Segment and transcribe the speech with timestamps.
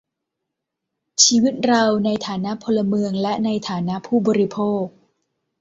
[1.23, 4.85] ชีวิตเราในฐานะพลเมืองและในฐานะผู้บริโภค